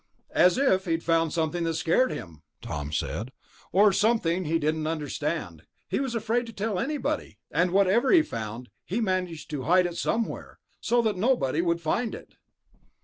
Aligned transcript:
"As 0.33 0.57
if 0.57 0.85
he'd 0.85 1.03
found 1.03 1.31
something 1.31 1.63
that 1.65 1.75
scared 1.75 2.09
him," 2.11 2.41
Tom 2.59 2.91
said, 2.91 3.31
"or 3.71 3.93
something 3.93 4.41
that 4.41 4.49
he 4.49 4.57
didn't 4.57 4.87
understand. 4.87 5.61
He 5.89 5.99
was 5.99 6.15
afraid 6.15 6.47
to 6.47 6.53
tell 6.53 6.79
anybody. 6.79 7.37
And 7.51 7.69
whatever 7.69 8.09
he 8.09 8.23
found, 8.23 8.71
he 8.83 8.99
managed 8.99 9.51
to 9.51 9.61
hide 9.61 9.85
it 9.85 9.95
somewhere, 9.97 10.57
so 10.79 11.03
that 11.03 11.17
nobody 11.17 11.61
would 11.61 11.81
find 11.81 12.15
it...." 12.15 12.33